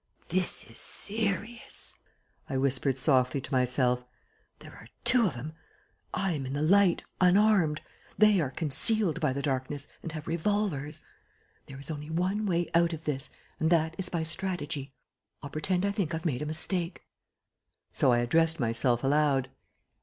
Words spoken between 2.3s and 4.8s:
I whispered softly to myself. "There